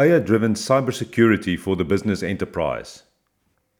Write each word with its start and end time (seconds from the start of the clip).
AI 0.00 0.18
driven 0.18 0.54
cybersecurity 0.54 1.58
for 1.58 1.76
the 1.76 1.84
business 1.84 2.22
enterprise. 2.22 3.02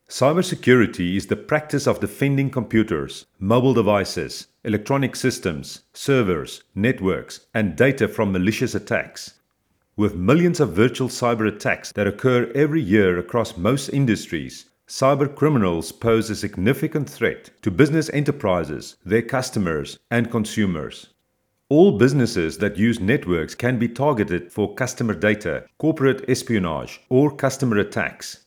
Cybersecurity 0.07 1.17
is 1.17 1.29
the 1.29 1.37
practice 1.37 1.87
of 1.87 2.01
defending 2.01 2.51
computers, 2.51 3.25
mobile 3.39 3.73
devices, 3.73 4.49
electronic 4.63 5.17
systems, 5.17 5.81
servers, 5.95 6.63
networks, 6.75 7.47
and 7.55 7.75
data 7.75 8.07
from 8.07 8.33
malicious 8.33 8.75
attacks. 8.75 9.41
With 9.97 10.15
millions 10.15 10.61
of 10.61 10.75
virtual 10.75 11.09
cyber 11.09 11.49
attacks 11.49 11.91
that 11.93 12.07
occur 12.07 12.53
every 12.55 12.83
year 12.83 13.19
across 13.19 13.57
most 13.57 13.89
industries, 13.89 14.67
cyber 14.87 15.35
criminals 15.35 15.91
pose 15.91 16.29
a 16.29 16.37
significant 16.37 17.09
threat 17.09 17.49
to 17.63 17.71
business 17.71 18.11
enterprises, 18.11 18.97
their 19.07 19.23
customers, 19.23 19.99
and 20.11 20.31
consumers. 20.31 21.10
All 21.71 21.93
businesses 21.93 22.59
that 22.59 22.79
use 22.79 22.99
networks 22.99 23.55
can 23.55 23.79
be 23.79 23.87
targeted 23.87 24.53
for 24.53 24.75
customer 24.75 25.15
data, 25.15 25.67
corporate 25.79 26.29
espionage, 26.29 27.01
or 27.09 27.31
customer 27.31 27.79
attacks. 27.79 28.47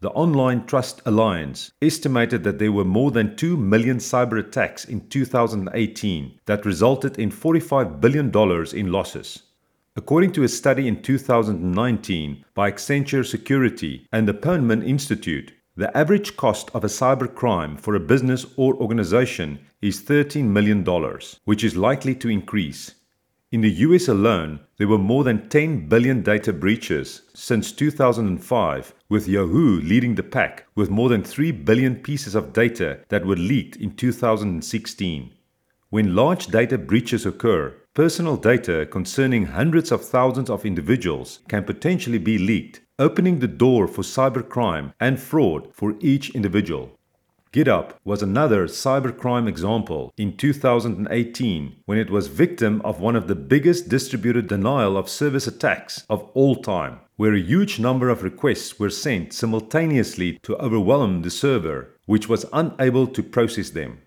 The 0.00 0.10
Online 0.10 0.66
Trust 0.66 1.00
Alliance 1.06 1.70
estimated 1.80 2.42
that 2.42 2.58
there 2.58 2.72
were 2.72 2.84
more 2.84 3.12
than 3.12 3.36
2 3.36 3.56
million 3.56 3.98
cyber 3.98 4.40
attacks 4.40 4.86
in 4.86 5.08
2018 5.08 6.40
that 6.46 6.66
resulted 6.66 7.16
in 7.16 7.30
$45 7.30 8.00
billion 8.00 8.32
in 8.76 8.90
losses. 8.90 9.44
According 9.94 10.32
to 10.32 10.42
a 10.42 10.48
study 10.48 10.88
in 10.88 11.00
2019 11.00 12.44
by 12.54 12.72
Accenture 12.72 13.24
Security 13.24 14.08
and 14.10 14.26
the 14.26 14.34
Ponemon 14.34 14.84
Institute, 14.84 15.52
the 15.76 15.96
average 15.96 16.36
cost 16.36 16.70
of 16.72 16.84
a 16.84 16.88
cyber 16.88 17.32
crime 17.32 17.76
for 17.76 17.96
a 17.96 18.00
business 18.00 18.46
or 18.56 18.74
organization 18.74 19.58
is 19.82 20.02
$13 20.02 20.44
million, 20.44 20.84
which 21.44 21.64
is 21.64 21.76
likely 21.76 22.14
to 22.14 22.28
increase. 22.28 22.94
In 23.50 23.60
the 23.60 23.70
US 23.70 24.08
alone, 24.08 24.60
there 24.78 24.88
were 24.88 24.98
more 24.98 25.24
than 25.24 25.48
10 25.48 25.88
billion 25.88 26.22
data 26.22 26.52
breaches 26.52 27.22
since 27.34 27.72
2005, 27.72 28.94
with 29.08 29.28
Yahoo 29.28 29.80
leading 29.80 30.14
the 30.14 30.22
pack 30.22 30.66
with 30.76 30.90
more 30.90 31.08
than 31.08 31.24
3 31.24 31.50
billion 31.50 31.96
pieces 31.96 32.34
of 32.34 32.52
data 32.52 33.00
that 33.08 33.26
were 33.26 33.36
leaked 33.36 33.76
in 33.76 33.96
2016. 33.96 35.32
When 35.90 36.16
large 36.16 36.48
data 36.48 36.78
breaches 36.78 37.26
occur, 37.26 37.74
personal 37.94 38.36
data 38.36 38.86
concerning 38.86 39.46
hundreds 39.46 39.92
of 39.92 40.04
thousands 40.04 40.50
of 40.50 40.64
individuals 40.64 41.40
can 41.48 41.64
potentially 41.64 42.18
be 42.18 42.38
leaked 42.38 42.80
opening 42.98 43.40
the 43.40 43.48
door 43.48 43.88
for 43.88 44.02
cybercrime 44.02 44.92
and 45.00 45.18
fraud 45.18 45.68
for 45.74 45.96
each 46.00 46.30
individual. 46.30 46.96
GitHub 47.52 47.92
was 48.04 48.22
another 48.22 48.66
cybercrime 48.66 49.48
example 49.48 50.12
in 50.16 50.36
2018 50.36 51.76
when 51.86 51.98
it 51.98 52.10
was 52.10 52.26
victim 52.26 52.80
of 52.84 53.00
one 53.00 53.14
of 53.14 53.28
the 53.28 53.34
biggest 53.36 53.88
distributed 53.88 54.48
denial 54.48 54.96
of 54.96 55.08
service 55.08 55.46
attacks 55.46 56.04
of 56.10 56.28
all 56.34 56.56
time, 56.56 56.98
where 57.16 57.34
a 57.34 57.40
huge 57.40 57.78
number 57.78 58.08
of 58.08 58.24
requests 58.24 58.78
were 58.80 58.90
sent 58.90 59.32
simultaneously 59.32 60.38
to 60.42 60.56
overwhelm 60.56 61.22
the 61.22 61.30
server, 61.30 61.96
which 62.06 62.28
was 62.28 62.44
unable 62.52 63.06
to 63.06 63.22
process 63.22 63.70
them. 63.70 63.98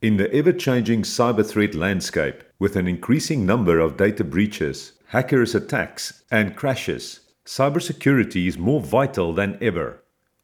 In 0.00 0.16
the 0.16 0.32
ever 0.32 0.52
changing 0.52 1.02
cyber 1.02 1.46
threat 1.46 1.74
landscape, 1.74 2.42
with 2.58 2.76
an 2.76 2.86
increasing 2.86 3.44
number 3.44 3.78
of 3.78 3.98
data 3.98 4.24
breaches, 4.24 4.92
hackers' 5.08 5.54
attacks, 5.54 6.22
and 6.30 6.56
crashes, 6.56 7.20
cybersecurity 7.46 8.48
is 8.48 8.58
more 8.58 8.80
vital 8.80 9.32
than 9.32 9.56
ever. 9.62 10.02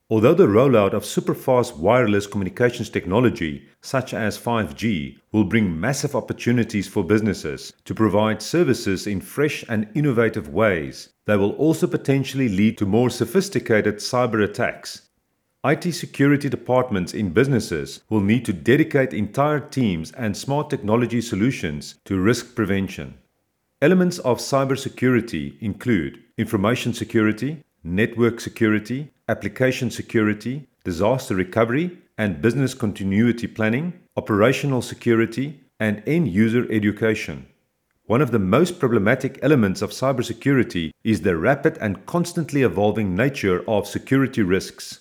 Although 0.08 0.34
the 0.34 0.46
rollout 0.46 0.92
of 0.92 1.04
superfast 1.04 1.76
wireless 1.76 2.26
communications 2.26 2.90
technology, 2.90 3.66
such 3.80 4.14
as 4.14 4.38
5G, 4.38 5.18
will 5.32 5.44
bring 5.44 5.80
massive 5.80 6.14
opportunities 6.14 6.86
for 6.86 7.02
businesses 7.02 7.72
to 7.86 7.94
provide 7.94 8.40
services 8.40 9.06
in 9.06 9.20
fresh 9.20 9.64
and 9.68 9.88
innovative 9.94 10.48
ways, 10.48 11.08
they 11.24 11.36
will 11.36 11.52
also 11.52 11.86
potentially 11.86 12.48
lead 12.48 12.78
to 12.78 12.86
more 12.86 13.10
sophisticated 13.10 13.96
cyber 13.96 14.44
attacks. 14.44 15.08
IT 15.64 15.92
security 15.92 16.48
departments 16.48 17.14
in 17.14 17.30
businesses 17.30 18.02
will 18.10 18.20
need 18.20 18.44
to 18.44 18.52
dedicate 18.52 19.14
entire 19.14 19.60
teams 19.60 20.12
and 20.12 20.36
smart 20.36 20.68
technology 20.68 21.20
solutions 21.20 21.94
to 22.04 22.20
risk 22.20 22.54
prevention. 22.54 23.14
Elements 23.82 24.20
of 24.20 24.38
cybersecurity 24.38 25.60
include 25.60 26.20
information 26.38 26.94
security, 26.94 27.64
network 27.82 28.38
security, 28.38 29.10
application 29.28 29.90
security, 29.90 30.68
disaster 30.84 31.34
recovery 31.34 31.98
and 32.16 32.40
business 32.40 32.74
continuity 32.74 33.48
planning, 33.48 33.92
operational 34.16 34.82
security, 34.82 35.62
and 35.80 36.00
end 36.06 36.28
user 36.28 36.64
education. 36.70 37.44
One 38.04 38.22
of 38.22 38.30
the 38.30 38.38
most 38.38 38.78
problematic 38.78 39.40
elements 39.42 39.82
of 39.82 39.90
cybersecurity 39.90 40.92
is 41.02 41.22
the 41.22 41.36
rapid 41.36 41.76
and 41.78 42.06
constantly 42.06 42.62
evolving 42.62 43.16
nature 43.16 43.68
of 43.68 43.88
security 43.88 44.42
risks. 44.42 45.00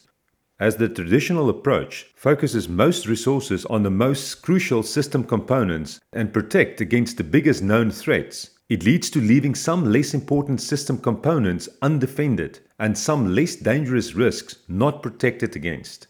As 0.59 0.77
the 0.77 0.89
traditional 0.89 1.49
approach 1.51 2.07
focuses 2.15 2.67
most 2.67 3.05
resources 3.05 3.63
on 3.65 3.83
the 3.83 3.91
most 3.91 4.41
crucial 4.41 4.81
system 4.81 5.23
components 5.23 5.99
and 6.13 6.33
protect 6.33 6.81
against 6.81 7.17
the 7.17 7.23
biggest 7.23 7.61
known 7.61 7.91
threats, 7.91 8.49
it 8.71 8.85
leads 8.85 9.09
to 9.09 9.19
leaving 9.19 9.53
some 9.53 9.91
less 9.91 10.13
important 10.13 10.61
system 10.61 10.97
components 10.97 11.67
undefended 11.81 12.57
and 12.79 12.97
some 12.97 13.35
less 13.35 13.57
dangerous 13.57 14.15
risks 14.15 14.55
not 14.69 15.03
protected 15.03 15.57
against. 15.57 16.07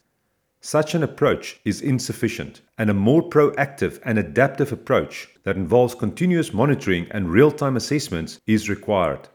Such 0.59 0.93
an 0.93 1.01
approach 1.01 1.59
is 1.65 1.81
insufficient, 1.81 2.61
and 2.77 2.91
a 2.91 2.93
more 2.93 3.27
proactive 3.27 3.99
and 4.05 4.19
adaptive 4.19 4.71
approach 4.71 5.27
that 5.41 5.55
involves 5.55 5.95
continuous 5.95 6.53
monitoring 6.53 7.07
and 7.09 7.31
real 7.31 7.49
time 7.49 7.75
assessments 7.75 8.39
is 8.45 8.69
required. 8.69 9.27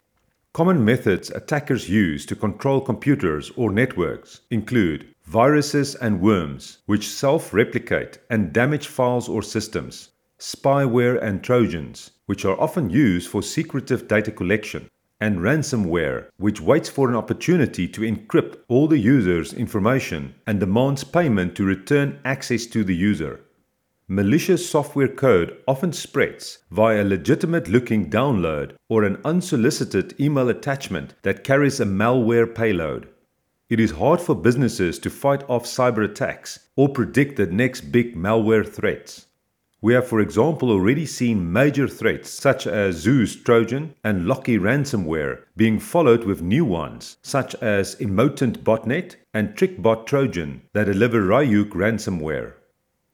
Common 0.52 0.84
methods 0.84 1.28
attackers 1.30 1.88
use 1.88 2.26
to 2.26 2.36
control 2.36 2.80
computers 2.80 3.50
or 3.56 3.72
networks 3.72 4.42
include 4.52 5.04
viruses 5.24 5.96
and 5.96 6.20
worms, 6.20 6.78
which 6.86 7.08
self 7.08 7.52
replicate 7.52 8.20
and 8.30 8.52
damage 8.52 8.86
files 8.86 9.28
or 9.28 9.42
systems, 9.42 10.10
spyware 10.38 11.22
and 11.22 11.42
Trojans, 11.42 12.10
which 12.26 12.44
are 12.44 12.60
often 12.60 12.90
used 12.90 13.28
for 13.28 13.42
secretive 13.42 14.06
data 14.06 14.30
collection, 14.30 14.88
and 15.20 15.38
ransomware, 15.38 16.28
which 16.36 16.60
waits 16.60 16.88
for 16.88 17.08
an 17.08 17.16
opportunity 17.16 17.88
to 17.88 18.02
encrypt 18.02 18.58
all 18.68 18.86
the 18.86 18.98
user's 18.98 19.54
information 19.54 20.34
and 20.46 20.60
demands 20.60 21.04
payment 21.04 21.54
to 21.56 21.64
return 21.64 22.18
access 22.24 22.66
to 22.66 22.84
the 22.84 22.94
user. 22.94 23.40
Malicious 24.08 24.68
software 24.68 25.08
code 25.08 25.56
often 25.66 25.92
spreads 25.92 26.58
via 26.70 27.02
a 27.02 27.04
legitimate 27.04 27.66
looking 27.66 28.08
download 28.08 28.72
or 28.88 29.02
an 29.02 29.18
unsolicited 29.24 30.14
email 30.20 30.48
attachment 30.48 31.14
that 31.22 31.42
carries 31.42 31.80
a 31.80 31.84
malware 31.84 32.46
payload. 32.46 33.08
It 33.68 33.80
is 33.80 33.90
hard 33.90 34.20
for 34.20 34.36
businesses 34.36 35.00
to 35.00 35.10
fight 35.10 35.42
off 35.48 35.64
cyber 35.64 36.04
attacks 36.04 36.68
or 36.76 36.88
predict 36.88 37.36
the 37.36 37.46
next 37.46 37.90
big 37.90 38.14
malware 38.14 38.64
threats. 38.64 39.26
We 39.82 39.92
have, 39.92 40.08
for 40.08 40.20
example, 40.20 40.70
already 40.70 41.04
seen 41.04 41.52
major 41.52 41.86
threats 41.86 42.30
such 42.30 42.66
as 42.66 42.96
Zeus 42.96 43.36
Trojan 43.36 43.94
and 44.02 44.26
Locky 44.26 44.58
ransomware 44.58 45.42
being 45.54 45.78
followed 45.78 46.24
with 46.24 46.40
new 46.40 46.64
ones 46.64 47.18
such 47.22 47.54
as 47.56 47.94
Emotet 47.96 48.64
Botnet 48.64 49.16
and 49.34 49.50
TrickBot 49.50 50.06
Trojan 50.06 50.62
that 50.72 50.84
deliver 50.84 51.20
Ryuk 51.20 51.70
ransomware. 51.70 52.54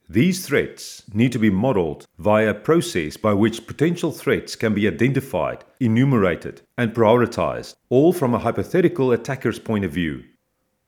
These 0.08 0.46
threats 0.46 1.02
need 1.12 1.32
to 1.32 1.38
be 1.38 1.50
modeled 1.50 2.06
via 2.18 2.50
a 2.50 2.54
process 2.54 3.16
by 3.16 3.32
which 3.32 3.66
potential 3.66 4.12
threats 4.12 4.54
can 4.54 4.74
be 4.74 4.86
identified, 4.86 5.64
enumerated, 5.80 6.60
and 6.78 6.94
prioritized, 6.94 7.74
all 7.88 8.12
from 8.12 8.34
a 8.34 8.38
hypothetical 8.38 9.10
attacker's 9.10 9.58
point 9.58 9.84
of 9.84 9.92
view. 9.92 10.22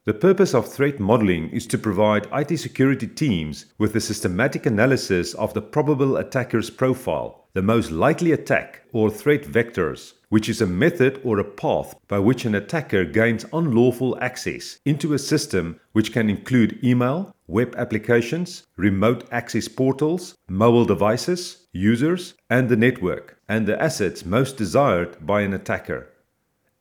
The 0.07 0.13
purpose 0.13 0.53
of 0.53 0.71
threat 0.71 1.01
modeling 1.01 1.49
is 1.49 1.67
to 1.69 1.79
provide 1.79 2.29
IT 2.31 2.59
security 2.59 3.07
teams 3.07 3.65
with 3.79 3.97
a 3.97 4.03
systematic 4.03 4.67
analysis 4.67 5.33
of 5.33 5.55
the 5.55 5.63
probable 5.63 6.19
attacker's 6.19 6.69
profile, 6.69 7.49
the 7.55 7.63
most 7.63 7.91
likely 7.91 8.33
attack 8.33 8.83
or 8.93 9.09
threat 9.09 9.45
vectors, 9.45 10.13
which 10.29 10.51
is 10.51 10.61
a 10.61 10.67
method 10.67 11.23
or 11.25 11.39
a 11.39 11.45
path 11.45 11.95
by 12.07 12.19
which 12.19 12.45
an 12.45 12.55
attacker 12.55 13.07
gains 13.07 13.47
unlawful 13.55 14.19
access 14.21 14.79
into 14.85 15.15
a 15.15 15.19
system 15.19 15.81
which 15.93 16.13
can 16.13 16.29
include 16.29 16.85
email, 16.85 17.35
web 17.47 17.75
applications, 17.79 18.65
remote 18.77 19.27
access 19.33 19.69
portals, 19.69 20.35
mobile 20.51 20.85
devices, 20.85 21.67
users, 21.73 22.35
and 22.51 22.69
the 22.69 22.77
network, 22.77 23.39
and 23.49 23.67
the 23.67 23.83
assets 23.83 24.27
most 24.27 24.59
desired 24.59 25.25
by 25.25 25.41
an 25.41 25.55
attacker. 25.55 26.11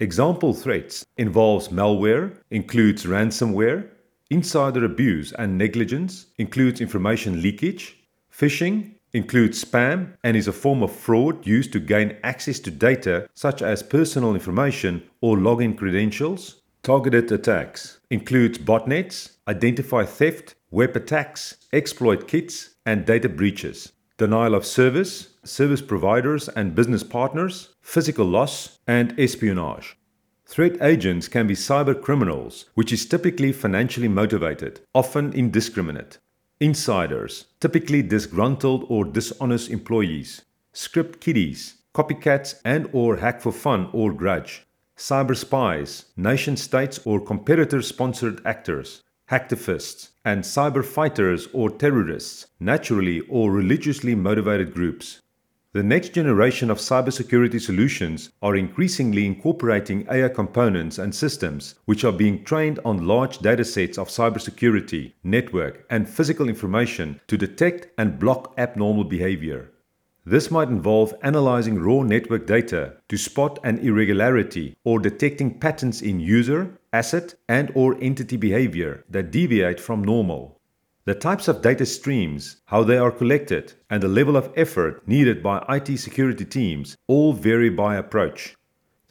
Example 0.04 0.54
threats 0.54 1.06
involves 1.16 1.70
malware, 1.70 2.36
includes 2.52 3.06
ransomware, 3.06 3.88
insider 4.30 4.84
abuse 4.84 5.32
and 5.40 5.58
negligence, 5.58 6.26
includes 6.38 6.82
information 6.82 7.42
leakage, 7.42 7.96
phishing, 8.30 8.96
includes 9.14 9.64
spam 9.64 10.18
and 10.26 10.36
is 10.36 10.50
a 10.50 10.52
form 10.52 10.84
of 10.84 10.92
fraud 10.92 11.48
used 11.48 11.72
to 11.72 11.80
gain 11.80 12.18
access 12.22 12.60
to 12.60 12.70
data 12.70 13.30
such 13.34 13.62
as 13.62 13.82
personal 13.82 14.34
information 14.34 15.02
or 15.22 15.38
login 15.38 15.78
credentials. 15.78 16.62
Targeted 16.82 17.32
attacks 17.32 18.02
includes 18.10 18.58
botnets, 18.58 19.38
identify 19.48 20.04
theft, 20.04 20.56
web 20.70 20.98
attacks, 20.98 21.56
exploit 21.72 22.28
kits, 22.28 22.72
and 22.86 23.06
data 23.06 23.30
breaches. 23.30 23.94
Denial 24.18 24.54
of 24.54 24.64
service, 24.64 25.30
service 25.44 25.82
providers 25.82 26.48
and 26.48 26.76
business 26.76 27.02
partners, 27.02 27.74
physical 27.82 28.28
loss, 28.28 28.78
and 28.86 29.20
espionage. 29.20 29.98
Threat 30.46 30.80
agents 30.84 31.28
can 31.28 31.48
be 31.48 31.56
cyber 31.56 32.00
criminals, 32.00 32.66
which 32.76 32.94
is 32.94 33.08
typically 33.08 33.52
financially 33.52 34.08
motivated, 34.08 34.82
often 34.94 35.34
indiscriminate. 35.34 36.20
Insiders, 36.60 37.46
typically 37.60 38.04
disgruntled 38.04 38.86
or 38.88 39.04
dishonest 39.04 39.72
employees. 39.72 40.44
Script 40.74 41.20
kiddies, 41.20 41.82
copycats 41.96 42.62
and 42.64 42.88
or 42.94 43.16
hack 43.16 43.42
for 43.42 43.52
fun 43.52 43.90
or 43.94 44.14
grudge. 44.14 44.64
Cyber 44.96 45.36
spies, 45.36 46.06
nation 46.16 46.56
states 46.56 47.00
or 47.04 47.20
competitor 47.20 47.82
sponsored 47.82 48.46
actors 48.46 49.02
hacktivists, 49.34 50.10
and 50.24 50.44
cyber 50.44 50.86
fighters 50.86 51.48
or 51.54 51.68
terrorists, 51.72 52.46
naturally 52.60 53.20
or 53.22 53.52
religiously 53.52 54.14
motivated 54.14 54.76
groups. 54.76 55.22
The 55.74 55.82
next 55.82 56.14
generation 56.14 56.70
of 56.70 56.78
cybersecurity 56.78 57.60
solutions 57.60 58.30
are 58.44 58.56
increasingly 58.56 59.26
incorporating 59.26 60.06
AI 60.08 60.30
components 60.30 61.00
and 61.00 61.16
systems 61.16 61.74
which 61.86 62.04
are 62.04 62.12
being 62.12 62.44
trained 62.44 62.80
on 62.86 63.08
large 63.08 63.40
datasets 63.40 63.98
of 63.98 64.10
cybersecurity, 64.10 65.14
network, 65.24 65.84
and 65.90 66.08
physical 66.08 66.48
information 66.48 67.20
to 67.26 67.36
detect 67.36 67.88
and 67.98 68.20
block 68.20 68.54
abnormal 68.60 69.06
behavior. 69.06 69.73
This 70.26 70.50
might 70.50 70.70
involve 70.70 71.14
analyzing 71.22 71.80
raw 71.80 72.02
network 72.02 72.48
data 72.48 72.94
to 73.10 73.18
spot 73.18 73.60
an 73.66 73.80
irregularity 73.80 74.78
or 74.86 75.00
detecting 75.00 75.60
patterns 75.60 76.02
in 76.02 76.22
user, 76.22 76.80
asset, 76.94 77.36
and 77.50 77.74
or 77.76 77.98
entity 78.00 78.38
behavior 78.38 79.04
that 79.10 79.32
deviate 79.32 79.82
from 79.82 80.02
normal. 80.02 80.62
The 81.04 81.14
types 81.14 81.50
of 81.50 81.62
data 81.62 81.86
streams, 81.86 82.62
how 82.68 82.84
they 82.84 82.98
are 82.98 83.12
collected, 83.12 83.74
and 83.90 84.02
the 84.02 84.08
level 84.08 84.38
of 84.38 84.54
effort 84.56 85.06
needed 85.06 85.44
by 85.44 85.66
IT 85.68 85.98
security 85.98 86.46
teams 86.46 86.96
all 87.08 87.34
vary 87.34 87.70
by 87.70 87.98
approach. 87.98 88.56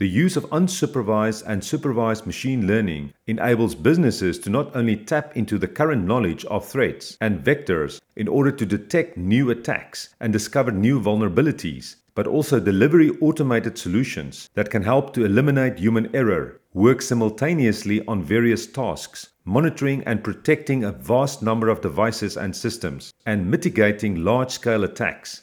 The 0.03 0.09
use 0.09 0.37
of 0.37 0.51
unsupervised 0.51 1.45
and 1.47 1.63
supervised 1.63 2.27
machine 2.27 2.67
learning 2.67 3.13
enables 3.29 3.77
businesses 3.77 4.37
to 4.41 4.51
not 4.51 4.75
only 4.75 4.97
tap 4.97 5.37
into 5.37 5.59
the 5.59 5.69
current 5.69 6.05
knowledge 6.05 6.45
of 6.47 6.67
threats 6.67 7.17
and 7.21 7.45
vectors 7.45 8.01
in 8.17 8.27
order 8.27 8.51
to 8.51 8.67
detect 8.67 9.17
new 9.17 9.49
attacks 9.51 10.09
and 10.19 10.33
discover 10.33 10.73
new 10.73 11.01
vulnerabilities, 11.01 11.95
but 12.17 12.27
also 12.27 12.59
deliver 12.59 13.01
automated 13.21 13.79
solutions 13.79 14.51
that 14.55 14.71
can 14.71 14.83
help 14.83 15.15
to 15.15 15.25
eliminate 15.25 15.79
human 15.79 16.11
error, 16.17 16.61
work 16.75 17.01
simultaneously 17.01 18.05
on 18.09 18.25
various 18.25 18.67
tasks, 18.67 19.29
monitoring 19.45 20.03
and 20.03 20.25
protecting 20.25 20.83
a 20.83 20.91
vast 20.91 21.45
number 21.45 21.69
of 21.69 21.81
devices 21.81 22.37
and 22.37 22.57
systems, 22.57 23.15
and 23.25 23.49
mitigating 23.49 24.25
large 24.25 24.51
scale 24.51 24.83
attacks. 24.83 25.43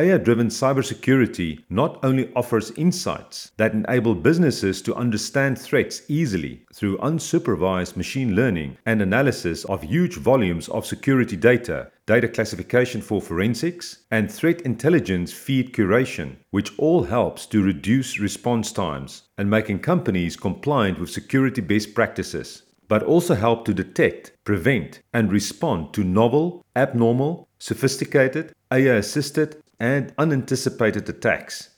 AI 0.00 0.16
driven 0.16 0.46
cybersecurity 0.46 1.64
not 1.70 1.98
only 2.04 2.32
offers 2.36 2.70
insights 2.76 3.50
that 3.56 3.72
enable 3.72 4.14
businesses 4.14 4.80
to 4.80 4.94
understand 4.94 5.58
threats 5.58 6.02
easily 6.06 6.62
through 6.72 6.98
unsupervised 6.98 7.96
machine 7.96 8.36
learning 8.36 8.76
and 8.86 9.02
analysis 9.02 9.64
of 9.64 9.82
huge 9.82 10.14
volumes 10.14 10.68
of 10.68 10.86
security 10.86 11.34
data, 11.34 11.90
data 12.06 12.28
classification 12.28 13.02
for 13.02 13.20
forensics, 13.20 14.04
and 14.12 14.30
threat 14.30 14.60
intelligence 14.60 15.32
feed 15.32 15.72
curation, 15.72 16.36
which 16.50 16.78
all 16.78 17.02
helps 17.02 17.44
to 17.46 17.60
reduce 17.60 18.20
response 18.20 18.70
times 18.70 19.24
and 19.36 19.50
making 19.50 19.80
companies 19.80 20.36
compliant 20.36 21.00
with 21.00 21.10
security 21.10 21.60
best 21.60 21.92
practices 21.92 22.62
but 22.86 23.02
also 23.02 23.34
help 23.34 23.66
to 23.66 23.74
detect, 23.74 24.32
prevent, 24.44 25.02
and 25.12 25.30
respond 25.30 25.92
to 25.92 26.02
novel, 26.02 26.64
abnormal, 26.74 27.46
sophisticated, 27.58 28.50
AI 28.72 28.94
assisted, 28.94 29.62
and 29.80 30.12
unanticipated 30.18 31.08
attacks. 31.08 31.70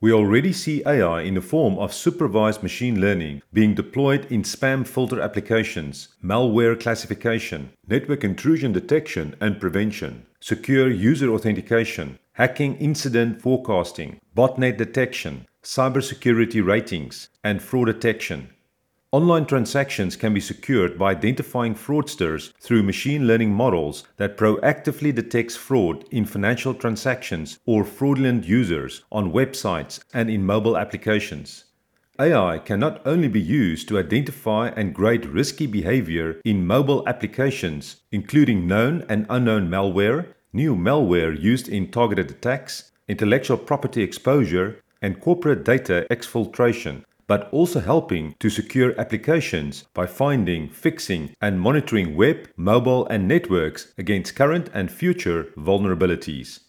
We 0.00 0.12
already 0.12 0.52
see 0.52 0.84
AI 0.86 1.22
in 1.22 1.34
the 1.34 1.40
form 1.40 1.76
of 1.76 1.92
supervised 1.92 2.62
machine 2.62 3.00
learning 3.00 3.42
being 3.52 3.74
deployed 3.74 4.30
in 4.30 4.44
spam 4.44 4.86
filter 4.86 5.20
applications, 5.20 6.08
malware 6.22 6.78
classification, 6.78 7.70
network 7.88 8.22
intrusion 8.22 8.72
detection 8.72 9.34
and 9.40 9.58
prevention, 9.58 10.24
secure 10.40 10.88
user 10.88 11.34
authentication, 11.34 12.16
hacking 12.34 12.76
incident 12.76 13.42
forecasting, 13.42 14.20
botnet 14.36 14.76
detection, 14.76 15.44
cybersecurity 15.64 16.64
ratings, 16.64 17.28
and 17.42 17.60
fraud 17.60 17.86
detection. 17.86 18.50
Online 19.10 19.46
transactions 19.46 20.16
can 20.16 20.34
be 20.34 20.40
secured 20.40 20.98
by 20.98 21.12
identifying 21.12 21.74
fraudsters 21.74 22.52
through 22.60 22.82
machine 22.82 23.26
learning 23.26 23.50
models 23.50 24.06
that 24.18 24.36
proactively 24.36 25.14
detects 25.14 25.56
fraud 25.56 26.04
in 26.10 26.26
financial 26.26 26.74
transactions 26.74 27.58
or 27.64 27.84
fraudulent 27.84 28.44
users 28.44 29.04
on 29.10 29.32
websites 29.32 29.98
and 30.12 30.28
in 30.28 30.44
mobile 30.44 30.76
applications. 30.76 31.64
AI 32.20 32.58
can 32.58 32.80
not 32.80 33.00
only 33.06 33.28
be 33.28 33.40
used 33.40 33.88
to 33.88 33.98
identify 33.98 34.68
and 34.76 34.94
grade 34.94 35.24
risky 35.24 35.66
behavior 35.66 36.38
in 36.44 36.66
mobile 36.66 37.02
applications, 37.08 38.02
including 38.12 38.66
known 38.66 39.06
and 39.08 39.24
unknown 39.30 39.70
malware, 39.70 40.34
new 40.52 40.76
malware 40.76 41.32
used 41.40 41.66
in 41.66 41.90
targeted 41.90 42.30
attacks, 42.30 42.92
intellectual 43.08 43.56
property 43.56 44.02
exposure, 44.02 44.82
and 45.00 45.20
corporate 45.20 45.64
data 45.64 46.06
exfiltration, 46.10 47.04
but 47.28 47.48
also 47.52 47.78
helping 47.78 48.34
to 48.40 48.50
secure 48.50 48.98
applications 48.98 49.84
by 49.94 50.06
finding, 50.06 50.68
fixing, 50.68 51.30
and 51.40 51.60
monitoring 51.60 52.16
web, 52.16 52.48
mobile, 52.56 53.06
and 53.06 53.28
networks 53.28 53.92
against 53.96 54.34
current 54.34 54.68
and 54.74 54.90
future 54.90 55.44
vulnerabilities. 55.56 56.60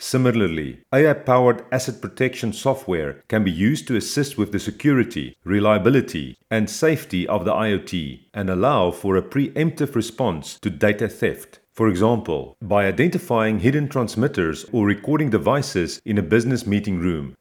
Similarly, 0.00 0.78
AI 0.94 1.12
powered 1.12 1.64
asset 1.72 2.00
protection 2.00 2.52
software 2.52 3.24
can 3.28 3.42
be 3.42 3.50
used 3.50 3.88
to 3.88 3.96
assist 3.96 4.38
with 4.38 4.52
the 4.52 4.60
security, 4.60 5.36
reliability, 5.44 6.38
and 6.50 6.70
safety 6.70 7.26
of 7.26 7.44
the 7.44 7.52
IoT 7.52 8.20
and 8.32 8.48
allow 8.48 8.92
for 8.92 9.16
a 9.16 9.22
preemptive 9.22 9.96
response 9.96 10.58
to 10.60 10.70
data 10.70 11.08
theft. 11.08 11.58
For 11.74 11.88
example, 11.88 12.56
by 12.62 12.86
identifying 12.86 13.58
hidden 13.58 13.88
transmitters 13.88 14.64
or 14.72 14.86
recording 14.86 15.30
devices 15.30 16.00
in 16.04 16.16
a 16.16 16.22
business 16.22 16.64
meeting 16.64 17.00
room 17.00 17.34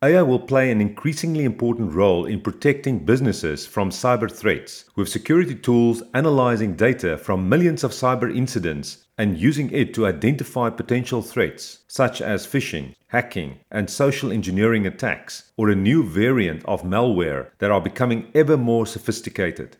AI 0.00 0.22
will 0.22 0.38
play 0.38 0.70
an 0.70 0.80
increasingly 0.80 1.42
important 1.42 1.92
role 1.92 2.24
in 2.24 2.40
protecting 2.40 3.04
businesses 3.04 3.66
from 3.66 3.90
cyber 3.90 4.30
threats, 4.30 4.84
with 4.94 5.08
security 5.08 5.56
tools 5.56 6.04
analyzing 6.14 6.76
data 6.76 7.18
from 7.18 7.48
millions 7.48 7.82
of 7.82 7.90
cyber 7.90 8.32
incidents 8.32 9.06
and 9.18 9.36
using 9.36 9.68
it 9.72 9.92
to 9.92 10.06
identify 10.06 10.70
potential 10.70 11.20
threats, 11.20 11.80
such 11.88 12.22
as 12.22 12.46
phishing, 12.46 12.94
hacking, 13.08 13.58
and 13.72 13.90
social 13.90 14.30
engineering 14.30 14.86
attacks, 14.86 15.50
or 15.56 15.68
a 15.68 15.74
new 15.74 16.04
variant 16.04 16.64
of 16.66 16.84
malware 16.84 17.48
that 17.58 17.72
are 17.72 17.80
becoming 17.80 18.30
ever 18.36 18.56
more 18.56 18.86
sophisticated. 18.86 19.78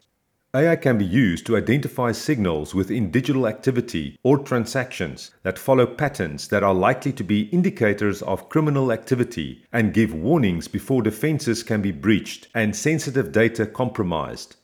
AI 0.55 0.77
can 0.77 0.97
be 0.97 1.05
used 1.05 1.45
to 1.45 1.59
identify 1.59 2.11
signals 2.11 2.75
within 2.75 3.11
digital 3.11 3.47
activity 3.47 4.19
or 4.23 4.39
transactions 4.39 5.31
that 5.43 5.59
follow 5.59 5.85
patterns 5.85 6.49
that 6.49 6.63
are 6.63 6.73
likely 6.73 7.13
to 7.13 7.23
be 7.23 7.51
indicators 7.51 8.23
of 8.23 8.49
criminal 8.49 8.91
activity 8.91 9.63
and 9.75 9.93
give 9.93 10.15
warnings 10.15 10.67
before 10.67 11.03
defenses 11.03 11.63
can 11.63 11.83
be 11.83 11.93
breached 11.93 12.49
and 12.55 12.75
sensitive 12.75 13.31
data 13.31 13.67
compromised. 13.67 14.57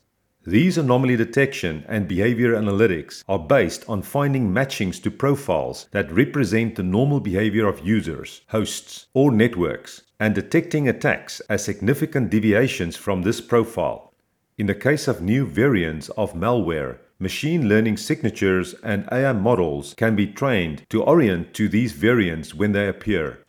These 0.47 0.79
anomaly 0.79 1.17
detection 1.17 1.85
and 1.87 2.09
behavior 2.09 2.55
analytics 2.55 3.23
are 3.29 3.39
based 3.39 3.85
on 3.87 4.01
finding 4.01 4.51
matchings 4.55 4.99
to 5.03 5.11
profiles 5.11 5.87
that 5.91 6.11
represent 6.11 6.77
the 6.77 6.83
normal 6.83 7.21
behavior 7.21 7.69
of 7.69 7.87
users, 7.87 8.41
hosts, 8.49 9.09
or 9.13 9.31
networks, 9.31 10.01
and 10.19 10.35
detecting 10.35 10.89
attacks 10.89 11.41
as 11.51 11.63
significant 11.63 12.31
deviations 12.31 12.97
from 12.97 13.21
this 13.21 13.43
profile. 13.43 14.14
In 14.57 14.67
the 14.67 14.75
case 14.77 15.09
of 15.09 15.21
new 15.21 15.47
variants 15.47 16.11
of 16.11 16.35
malware, 16.35 16.99
machine 17.19 17.69
learning 17.69 17.97
signatures 17.97 18.77
and 18.85 19.09
AI 19.11 19.33
models 19.33 19.95
can 19.97 20.15
be 20.15 20.29
trained 20.29 20.89
to 20.91 21.03
orient 21.03 21.55
to 21.55 21.69
these 21.69 21.91
variants 21.91 22.55
when 22.55 22.71
they 22.71 22.87
appear. 22.87 23.41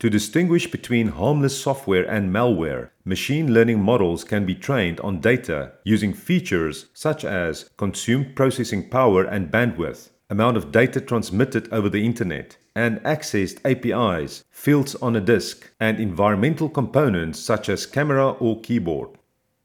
To 0.00 0.10
distinguish 0.10 0.70
between 0.70 1.08
harmless 1.08 1.58
software 1.58 2.04
and 2.04 2.30
malware, 2.30 2.90
machine 3.02 3.54
learning 3.54 3.80
models 3.82 4.24
can 4.24 4.44
be 4.44 4.54
trained 4.54 5.00
on 5.00 5.22
data 5.22 5.72
using 5.84 6.12
features 6.12 6.90
such 6.92 7.24
as 7.24 7.70
consumed 7.78 8.36
processing 8.36 8.90
power 8.90 9.24
and 9.24 9.50
bandwidth, 9.50 10.10
amount 10.28 10.58
of 10.58 10.70
data 10.70 11.00
transmitted 11.00 11.66
over 11.72 11.88
the 11.88 12.04
internet, 12.04 12.58
and 12.76 13.00
accessed 13.04 13.58
APIs, 13.64 14.44
fields 14.50 14.96
on 14.96 15.16
a 15.16 15.20
disk, 15.22 15.72
and 15.80 15.98
environmental 15.98 16.68
components 16.68 17.40
such 17.40 17.70
as 17.70 17.86
camera 17.86 18.32
or 18.32 18.60
keyboard. 18.60 19.16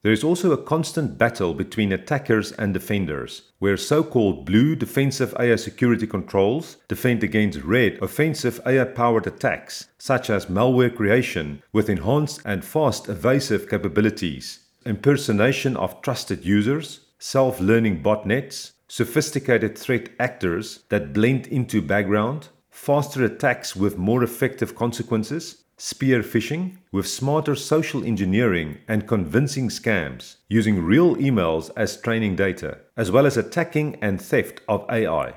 There 0.08 0.14
is 0.14 0.24
also 0.24 0.54
a 0.54 0.64
constant 0.64 1.18
battle 1.18 1.54
between 1.54 1.92
attackers 1.92 2.54
and 2.54 2.74
defenders, 2.74 3.42
where 3.60 3.76
so 3.76 4.06
called 4.06 4.46
blue 4.46 4.74
defensive 4.74 5.36
AI 5.38 5.58
security 5.58 6.08
controls 6.08 6.78
defend 6.88 7.26
against 7.26 7.62
red 7.66 8.00
offensive 8.02 8.62
AI 8.66 8.86
powered 8.86 9.28
attacks, 9.28 9.90
such 9.98 10.30
as 10.30 10.46
malware 10.46 10.96
creation 10.96 11.62
with 11.74 11.90
enhanced 11.90 12.40
and 12.46 12.64
fast 12.64 13.10
evasive 13.10 13.68
capabilities, 13.70 14.60
impersonation 14.86 15.76
of 15.76 16.02
trusted 16.02 16.46
users, 16.46 17.02
self 17.20 17.60
learning 17.60 18.02
botnets, 18.02 18.72
sophisticated 18.88 19.78
threat 19.78 20.08
actors 20.22 20.84
that 20.88 21.12
blend 21.12 21.48
into 21.48 21.82
background, 21.82 22.48
faster 22.70 23.26
attacks 23.26 23.76
with 23.76 23.98
more 23.98 24.24
effective 24.24 24.74
consequences, 24.74 25.66
spear 25.80 26.24
phishing 26.24 26.76
with 26.92 27.08
smarter 27.08 27.54
social 27.54 28.04
engineering 28.04 28.80
and 28.88 29.08
convincing 29.08 29.70
scams, 29.70 30.38
using 30.50 30.84
real 30.84 31.16
emails 31.18 31.70
as 31.78 32.02
training 32.02 32.36
data, 32.36 32.80
as 32.98 33.12
well 33.12 33.28
as 33.28 33.38
attacking 33.38 33.96
and 34.02 34.20
theft 34.20 34.60
of 34.68 34.84
AI. 34.90 35.36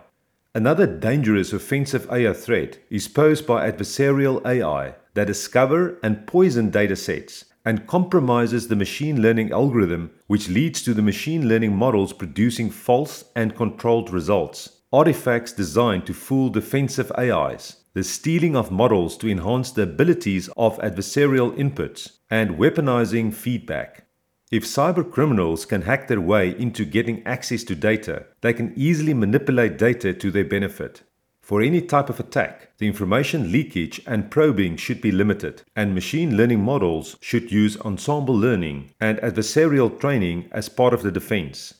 Another 0.55 0.87
dangerous 0.87 1.53
offensive 1.53 2.11
AI 2.11 2.33
threat 2.33 2.79
is 2.89 3.07
posed 3.07 3.47
by 3.47 3.71
adversarial 3.71 4.45
AI 4.47 4.95
that 5.15 5.27
discover 5.27 5.99
and 6.03 6.27
poison 6.27 6.73
datasets 6.73 7.45
and 7.65 7.87
compromises 7.87 8.69
the 8.69 8.77
machine 8.77 9.21
learning 9.21 9.53
algorithm, 9.53 10.11
which 10.27 10.49
leads 10.49 10.83
to 10.83 10.95
the 10.95 11.03
machine 11.03 11.47
learning 11.49 11.77
models 11.77 12.15
producing 12.15 12.71
false 12.71 13.25
and 13.37 13.55
controlled 13.55 14.11
results, 14.11 14.81
artifacts 14.91 15.53
designed 15.53 16.07
to 16.07 16.15
fool 16.15 16.49
defensive 16.49 17.13
AIs, 17.19 17.77
the 17.93 18.05
stealing 18.05 18.55
of 18.55 18.71
models 18.71 19.17
to 19.17 19.29
enhance 19.29 19.71
the 19.73 19.83
abilities 19.83 20.49
of 20.57 20.79
adversarial 20.79 21.57
inputs, 21.57 22.19
and 22.31 22.59
weaponizing 22.59 23.35
feedback. 23.35 24.07
If 24.51 24.65
cyber 24.65 25.09
criminals 25.09 25.65
can 25.65 25.83
hack 25.83 26.09
their 26.09 26.21
way 26.21 26.51
into 26.59 26.85
getting 26.85 27.25
access 27.27 27.65
to 27.65 27.75
data, 27.75 28.27
they 28.41 28.53
can 28.53 28.73
easily 28.77 29.15
manipulate 29.15 29.79
data 29.79 30.13
to 30.13 30.31
their 30.31 30.45
benefit. 30.45 31.03
For 31.41 31.63
any 31.63 31.81
type 31.81 32.09
of 32.09 32.21
attack, 32.21 32.77
the 32.79 32.87
information 32.87 33.51
leakage 33.51 34.01
and 34.07 34.31
probing 34.31 34.77
should 34.77 35.01
be 35.01 35.11
limited, 35.11 35.63
and 35.75 35.95
machine 35.95 36.37
learning 36.37 36.63
models 36.63 37.17
should 37.21 37.51
use 37.51 37.81
ensemble 37.81 38.37
learning 38.37 38.93
and 39.01 39.19
adversarial 39.19 39.99
training 39.99 40.49
as 40.53 40.69
part 40.69 40.95
of 40.95 41.03
the 41.03 41.11
defense. 41.11 41.75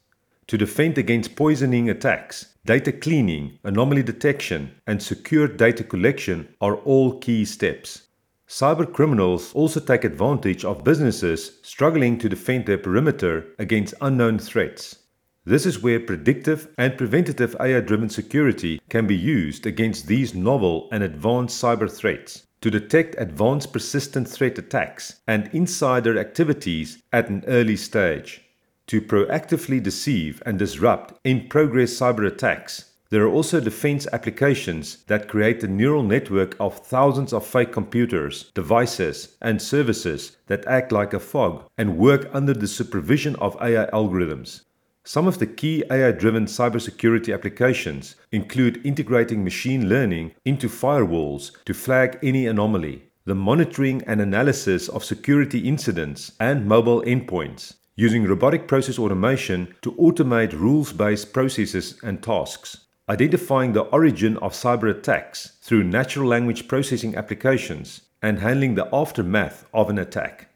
To 0.51 0.59
defend 0.59 0.99
against 0.99 1.37
poisoning 1.37 1.89
attacks, 1.89 2.57
data 2.67 2.91
cleaning, 2.91 3.61
anomaly 3.63 4.03
detection, 4.03 4.73
and 4.85 5.01
secure 5.01 5.47
data 5.47 5.85
collection 5.85 6.49
are 6.61 6.75
all 6.75 7.21
key 7.21 7.45
steps. 7.45 8.09
Cyber 8.49 8.93
criminals 8.93 9.55
also 9.55 9.79
take 9.79 10.03
advantage 10.03 10.65
of 10.65 10.83
businesses 10.83 11.61
struggling 11.63 12.19
to 12.19 12.29
defend 12.29 12.67
their 12.67 12.79
perimeter 12.79 13.47
against 13.61 13.95
unknown 14.01 14.41
threats. 14.41 14.97
This 15.45 15.67
is 15.67 15.85
where 15.85 16.01
predictive 16.01 16.67
and 16.77 16.99
preventative 16.99 17.55
AI 17.61 17.79
driven 17.79 18.09
security 18.09 18.81
can 18.89 19.07
be 19.07 19.17
used 19.17 19.67
against 19.67 20.09
these 20.09 20.35
novel 20.35 20.89
and 20.91 21.05
advanced 21.05 21.63
cyber 21.63 21.89
threats 21.89 22.49
to 22.61 22.73
detect 22.73 23.15
advanced 23.19 23.73
persistent 23.73 24.27
threat 24.29 24.59
attacks 24.59 25.21
and 25.29 25.49
insider 25.53 26.19
activities 26.19 27.01
at 27.13 27.29
an 27.29 27.45
early 27.47 27.77
stage. 27.77 28.50
To 28.91 29.01
proactively 29.01 29.81
deceive 29.81 30.43
and 30.45 30.59
disrupt 30.59 31.15
in 31.23 31.47
progress 31.47 31.93
cyber 31.97 32.27
attacks, 32.27 32.91
there 33.11 33.23
are 33.23 33.31
also 33.31 33.61
defense 33.61 34.09
applications 34.13 35.05
that 35.07 35.29
create 35.29 35.63
a 35.63 35.69
neural 35.69 36.03
network 36.03 36.57
of 36.59 36.85
thousands 36.85 37.33
of 37.33 37.47
fake 37.47 37.71
computers, 37.71 38.51
devices, 38.53 39.37
and 39.41 39.63
services 39.63 40.37
that 40.49 40.67
act 40.67 40.91
like 40.91 41.15
a 41.15 41.21
fog 41.21 41.69
and 41.79 41.99
work 41.99 42.29
under 42.33 42.53
the 42.53 42.67
supervision 42.67 43.37
of 43.37 43.55
AI 43.63 43.89
algorithms. 43.93 44.63
Some 45.05 45.29
of 45.29 45.39
the 45.39 45.47
key 45.47 45.85
AI 45.89 46.11
driven 46.11 46.47
cybersecurity 46.47 47.33
applications 47.33 48.17
include 48.33 48.85
integrating 48.85 49.45
machine 49.45 49.89
learning 49.89 50.33
into 50.45 50.69
firewalls 50.69 51.53
to 51.65 51.75
flag 51.75 52.19
any 52.25 52.49
anomaly, 52.49 53.05
the 53.25 53.37
monitoring 53.37 54.03
and 54.09 54.21
analysis 54.21 54.89
of 54.89 55.05
security 55.05 55.61
incidents 55.61 56.33
and 56.41 56.67
mobile 56.67 57.03
endpoints, 57.03 57.75
using 58.01 58.25
robotic 58.25 58.67
process 58.67 58.99
automation 58.99 59.75
to 59.83 59.93
automate 59.93 60.59
rules 60.59 60.91
based 60.91 61.35
processes 61.35 62.01
and 62.03 62.23
tasks, 62.23 62.87
identifying 63.11 63.75
the 63.75 63.83
origin 63.99 64.39
of 64.39 64.55
cyber 64.55 64.91
attacks 64.91 65.59
through 65.61 65.85
natural 65.85 66.27
language 66.27 66.67
processing 66.67 67.15
applications, 67.15 68.01
and 68.23 68.39
handling 68.39 68.75
the 68.75 68.89
aftermath 68.91 69.67
of 69.75 69.91
an 69.91 69.99
attack. 69.99 70.49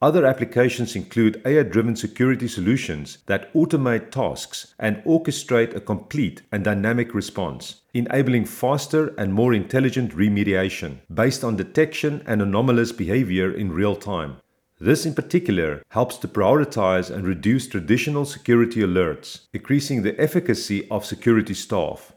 Other 0.00 0.24
applications 0.26 0.94
include 0.94 1.42
AI 1.44 1.64
driven 1.64 1.96
security 1.96 2.46
solutions 2.46 3.18
that 3.26 3.52
automate 3.52 4.12
tasks 4.12 4.74
and 4.78 5.02
orchestrate 5.04 5.74
a 5.74 5.80
complete 5.80 6.42
and 6.52 6.62
dynamic 6.62 7.14
response, 7.14 7.80
enabling 7.94 8.44
faster 8.44 9.08
and 9.18 9.34
more 9.34 9.54
intelligent 9.54 10.12
remediation 10.12 10.98
based 11.12 11.42
on 11.42 11.56
detection 11.56 12.22
and 12.26 12.40
anomalous 12.40 12.92
behavior 12.92 13.52
in 13.52 13.72
real 13.72 13.96
time. 13.96 14.36
This, 14.82 15.06
in 15.06 15.14
particular, 15.14 15.84
helps 15.90 16.16
to 16.16 16.26
prioritize 16.26 17.08
and 17.08 17.24
reduce 17.24 17.68
traditional 17.68 18.24
security 18.24 18.80
alerts, 18.80 19.42
increasing 19.52 20.02
the 20.02 20.20
efficacy 20.20 20.88
of 20.90 21.06
security 21.06 21.54
staff. 21.54 22.12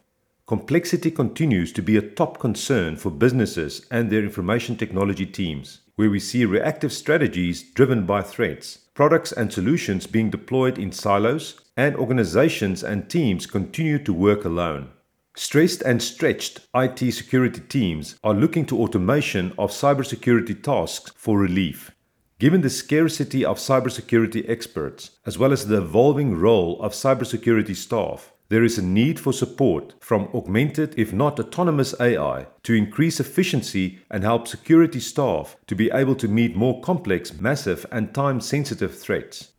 Complexity 0.48 1.12
continues 1.12 1.72
to 1.74 1.84
be 1.84 1.96
a 1.96 2.02
top 2.02 2.40
concern 2.40 2.96
for 2.96 3.12
businesses 3.12 3.86
and 3.92 4.10
their 4.10 4.24
information 4.24 4.76
technology 4.76 5.28
teams 5.28 5.82
where 5.96 6.10
we 6.10 6.20
see 6.20 6.44
reactive 6.44 6.92
strategies 6.92 7.62
driven 7.62 8.04
by 8.04 8.24
threats, 8.24 8.80
products 8.96 9.32
and 9.32 9.54
solutions 9.54 10.08
being 10.08 10.32
deployed 10.32 10.80
in 10.80 10.92
silos, 10.92 11.62
and 11.78 11.96
organizations 11.96 12.84
and 12.84 13.12
teams 13.12 13.46
continue 13.46 14.00
to 14.00 14.12
work 14.12 14.44
alone. 14.44 14.90
Stressed 15.36 15.84
and 15.84 16.02
stretched 16.02 16.62
IT 16.74 17.12
security 17.14 17.62
teams 17.62 18.16
are 18.24 18.34
looking 18.34 18.66
to 18.66 18.82
automation 18.82 19.54
of 19.60 19.70
cybersecurity 19.70 20.64
tasks 20.64 21.12
for 21.16 21.38
relief. 21.38 21.95
Given 22.38 22.60
the 22.60 22.70
scarcity 22.70 23.46
of 23.46 23.60
cybersecurity 23.60 24.50
experts, 24.50 25.12
as 25.26 25.38
well 25.38 25.54
as 25.54 25.68
the 25.68 25.78
evolving 25.78 26.36
role 26.36 26.82
of 26.82 26.92
cybersecurity 26.92 27.74
staff, 27.74 28.34
there 28.50 28.66
is 28.66 28.78
a 28.78 28.84
need 28.84 29.22
for 29.22 29.32
support 29.32 29.94
from 30.02 30.28
augmented, 30.34 30.94
if 30.98 31.14
not 31.14 31.40
autonomous 31.40 31.96
AI, 31.98 32.48
to 32.64 32.74
increase 32.74 33.22
efficiency 33.22 34.00
and 34.12 34.26
help 34.26 34.50
security 34.50 35.00
staff 35.00 35.56
to 35.68 35.76
be 35.76 35.90
able 35.92 36.16
to 36.16 36.28
meet 36.28 36.58
more 36.58 36.82
complex, 36.82 37.40
massive, 37.40 37.86
and 37.90 38.14
time 38.14 38.42
sensitive 38.42 39.00
threats. 39.00 39.54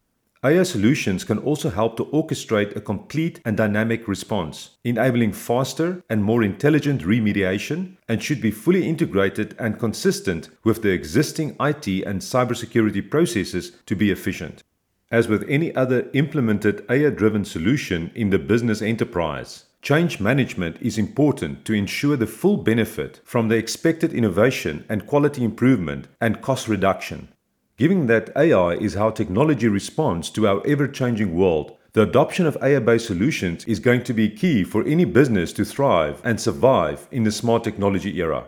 AI 0.47 0.63
solutions 0.63 1.25
can 1.25 1.39
also 1.39 1.71
help 1.71 1.97
to 1.97 2.05
orchestrate 2.05 2.77
a 2.77 2.81
complete 2.81 3.41
and 3.45 3.57
dynamic 3.57 4.07
response, 4.07 4.77
enabling 4.85 5.33
faster 5.33 6.05
and 6.09 6.23
more 6.23 6.45
intelligent 6.45 7.03
remediation, 7.03 7.97
and 8.09 8.23
should 8.23 8.41
be 8.41 8.53
fully 8.53 8.89
integrated 8.89 9.57
and 9.59 9.81
consistent 9.81 10.49
with 10.63 10.83
the 10.83 10.91
existing 10.91 11.57
IT 11.59 11.89
and 11.89 12.21
cybersecurity 12.21 13.11
processes 13.11 13.73
to 13.87 13.97
be 13.97 14.13
efficient. 14.13 14.63
As 15.11 15.27
with 15.27 15.45
any 15.49 15.75
other 15.75 16.09
implemented 16.13 16.87
AI 16.89 17.11
driven 17.11 17.45
solution 17.45 18.13
in 18.15 18.31
the 18.31 18.39
business 18.39 18.81
enterprise, 18.81 19.65
change 19.83 20.21
management 20.21 20.77
is 20.81 20.97
important 20.97 21.65
to 21.65 21.73
ensure 21.73 22.17
the 22.17 22.27
full 22.29 22.59
benefit 22.59 23.21
from 23.25 23.49
the 23.49 23.57
expected 23.57 24.15
innovation 24.15 24.85
and 24.89 25.09
quality 25.09 25.43
improvement 25.43 26.07
and 26.21 26.41
cost 26.41 26.69
reduction. 26.69 27.33
Given 27.79 28.07
that 28.07 28.31
AI 28.35 28.73
is 28.77 28.95
how 28.95 29.11
technology 29.11 29.69
responds 29.69 30.31
to 30.31 30.49
our 30.49 30.67
ever 30.67 30.89
changing 30.89 31.35
world, 31.35 31.77
the 31.93 32.03
adoption 32.03 32.47
of 32.47 32.57
AI 32.63 32.79
based 32.79 33.07
solutions 33.07 33.67
is 33.67 33.81
going 33.81 34.03
to 34.05 34.15
be 34.15 34.31
key 34.31 34.65
for 34.65 34.83
any 34.87 35.05
business 35.05 35.53
to 35.55 35.65
thrive 35.65 36.23
and 36.25 36.41
survive 36.41 37.07
in 37.11 37.25
the 37.25 37.31
smart 37.31 37.65
technology 37.65 38.17
era. 38.19 38.47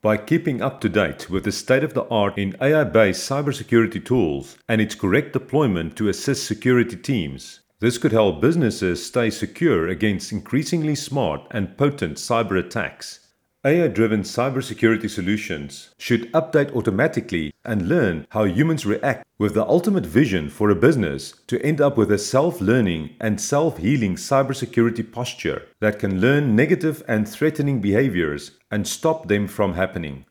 By 0.00 0.16
keeping 0.16 0.62
up 0.62 0.80
to 0.80 0.88
date 0.88 1.28
with 1.28 1.44
the 1.44 1.52
state 1.52 1.84
of 1.84 1.92
the 1.92 2.06
art 2.08 2.38
in 2.38 2.56
AI 2.62 2.84
based 2.84 3.28
cybersecurity 3.28 4.02
tools 4.02 4.56
and 4.70 4.80
its 4.80 4.94
correct 4.94 5.34
deployment 5.34 5.94
to 5.96 6.08
assist 6.08 6.46
security 6.46 6.96
teams, 6.96 7.60
this 7.80 7.98
could 7.98 8.12
help 8.12 8.40
businesses 8.40 9.04
stay 9.04 9.28
secure 9.28 9.86
against 9.86 10.32
increasingly 10.32 10.94
smart 10.94 11.46
and 11.50 11.76
potent 11.76 12.16
cyber 12.16 12.58
attacks 12.58 13.18
AI 13.64 13.86
driven 13.86 14.22
cybersecurity 14.22 15.08
solutions 15.08 15.94
should 15.96 16.32
update 16.32 16.74
automatically 16.74 17.54
and 17.64 17.88
learn 17.88 18.26
how 18.30 18.42
humans 18.42 18.84
react 18.84 19.24
with 19.38 19.54
the 19.54 19.64
ultimate 19.64 20.04
vision 20.04 20.50
for 20.50 20.68
a 20.68 20.74
business 20.74 21.32
to 21.46 21.64
end 21.64 21.80
up 21.80 21.96
with 21.96 22.10
a 22.10 22.18
self 22.18 22.60
learning 22.60 23.14
and 23.20 23.40
self 23.40 23.78
healing 23.78 24.16
cybersecurity 24.16 25.12
posture 25.12 25.62
that 25.78 26.00
can 26.00 26.20
learn 26.20 26.56
negative 26.56 27.04
and 27.06 27.28
threatening 27.28 27.80
behaviors 27.80 28.50
and 28.72 28.88
stop 28.88 29.28
them 29.28 29.46
from 29.46 29.74
happening. 29.74 30.24